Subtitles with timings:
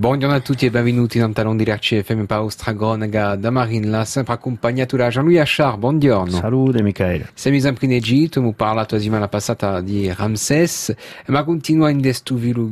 [0.00, 5.10] Buongiorno a tutti e benvenuti in Talon di RCFM Paustragonega da Marinla, sempre accompagnato da
[5.10, 5.78] Jean-Louis Achard.
[5.78, 6.38] Buongiorno.
[6.38, 7.28] Salute Michele.
[7.34, 10.94] Siamo sempre in Egitto, abbiamo parlato la settimana passata di Ramses,
[11.26, 12.00] ma continua in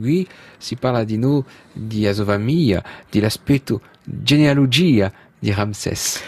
[0.00, 6.22] qui, si parla di noi, di famiglia, dell'aspetto genealogia di Ramses.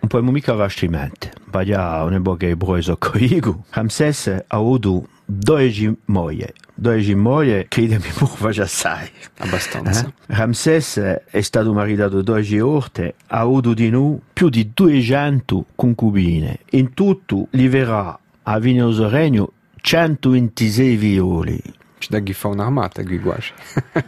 [0.00, 3.64] Un po' mica vastimento, baia un po' che broso coigo.
[3.68, 5.70] Ramses ha avuto due
[6.06, 6.46] mogli,
[6.76, 9.08] due mogli che mi pure già sai.
[9.38, 10.06] Abbastanza.
[10.06, 10.34] Eh?
[10.34, 16.60] Ramses è stato maritato due volte, ha avuto di noi più di 200 concubine.
[16.70, 21.60] In tutto li verrà a Vignoso Regno 126 violi.
[21.98, 23.52] Ci da chi fa un'armata, qui quasi.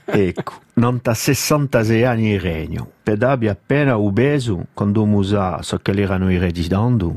[0.04, 2.90] ecco, non da 66 anni in regno.
[3.02, 7.10] Pedabi appena obeso, quando musa so che erano i residenti,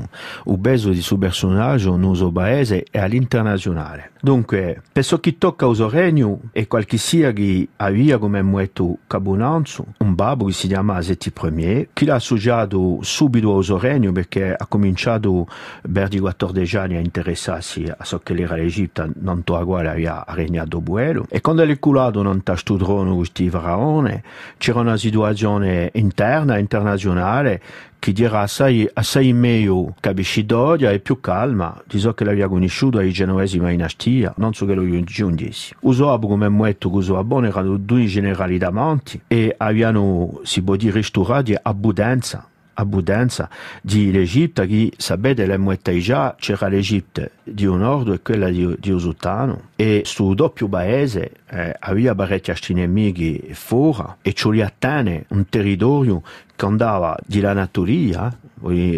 [0.44, 4.12] obeso di suo personaggio so paese e all'internazionale.
[4.22, 9.84] Dunque, per ciò che tocca al regno e qualche sia che aveva come muetto cabunanzo,
[9.98, 14.66] un babbo che si chiama Zeti Premier, che l'ha associato subito al regno perché ha
[14.66, 15.46] cominciato
[15.90, 20.24] per di 14 anni a interessarsi a ciò che era l'Egitto, non to uguale aveva
[20.28, 21.26] regnato buelo.
[21.28, 24.22] E quando è culato non ta sto trono questi faraone,
[24.56, 27.60] c'era una situazione interna, internazionale,
[27.98, 33.12] che dirà assai, assai meglio capiscidoria e più calma di ciò che l'aveva conosciuto ai
[33.12, 35.76] genovesi ma in Astia, non so che lo giungesse.
[35.82, 41.54] Usò come muetto che usò erano due generali davanti e avevano, si può dire, restaurati
[41.62, 43.48] abbondanza abbondanza
[43.80, 48.74] di l'Egitto che sapete le muette già c'era l'Egitto di un nord e quella di,
[48.78, 53.80] di Usutano e su doppio paese eh, aveva parecchi nemici fuori
[54.22, 56.22] e ci attene un territorio
[56.62, 58.38] che andava dall'Anatolia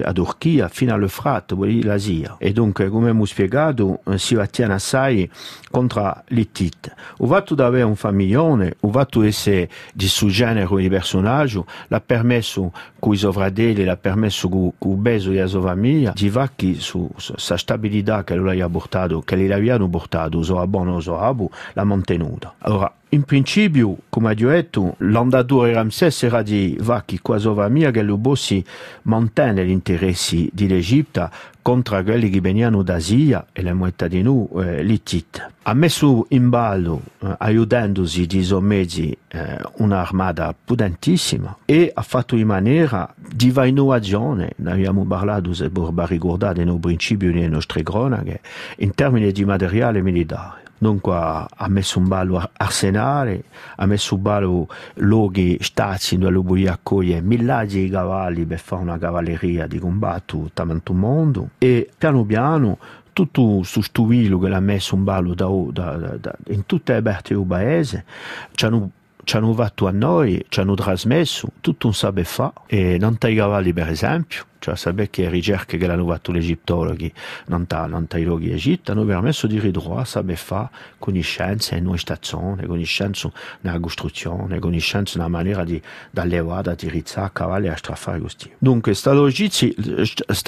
[0.02, 2.36] a Turchia fino all'Eufrate, l'Asia.
[2.38, 5.30] E dunque, come abbiamo spiegato, si attiene assai
[5.70, 6.94] contro l'Ittite.
[7.18, 11.64] O fatto di avere un famiglione, o fatto di essere di suo genere di personaggio,
[11.88, 16.78] l'ha permesso con i sovratelli, l'ha permesso con il beso della sua famiglia, di vacchi
[16.78, 21.84] su questa stabilità che lui ha portato, che gli avevano portato, so o so l'ha
[21.84, 22.54] mantenuta.
[22.58, 27.92] Allora, in principio, come ho detto, l'andatura di Ramses era di vacchi qua sua mia
[27.92, 28.62] che lo bossi
[29.02, 31.30] mantiene gli interessi dell'Egitto
[31.62, 35.52] contro quelli che venivano d'Asia e le muette di noi, eh, l'Ittite.
[35.62, 42.36] Ha messo in ballo, eh, aiutandosi di suoi mezzi, eh, un'armata potentissima e ha fatto
[42.36, 48.40] in maniera di innovazione, ne abbiamo parlato se per ricordare nei principi delle nostre cronache,
[48.78, 50.63] in termini di materiale militare.
[50.76, 53.44] Dunque ha messo in ballo arsenale,
[53.76, 58.98] ha messo in ballo luoghi stati dove lui accoglie migliaia di cavalli per fare una
[58.98, 61.50] cavalleria di combatto tanto mondo.
[61.58, 62.78] E piano piano
[63.14, 67.32] tutto questo stuvillo che l'ha messo in ballo da, da, da, in tutte le parti
[67.32, 68.04] del paese
[68.52, 68.90] ci hanno
[69.24, 73.34] ci hanno fatto a noi, ci hanno trasmesso tutto un saper fare e non tai
[73.34, 77.12] cavalli per esempio cioè sapere che le ricerche che hanno fatto gli egittologi
[77.48, 83.30] non ai luoghi Egitto hanno permesso di ritrovare saper fare conoscenze in una stazione, conoscenze
[83.60, 85.80] nella costruzione, conoscenze nella maniera di
[86.14, 88.50] allevare, di rizzare cavalli a strafare così.
[88.56, 89.82] Dunque, sta logistica,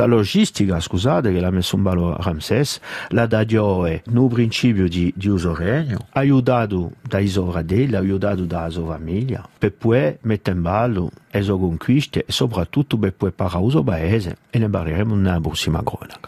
[0.07, 5.29] logistica, scusate, che l'ha messo in ballo Ramses, la dadio è nel principio di, di
[5.29, 11.43] uso regno, aiutato dai sovratelli, aiutato dalla sua famiglia, per poi mettere in ballo le
[11.43, 16.19] sue conquiste e soprattutto per poi parlare uso paese e ne parleremo nella prossima cronaca.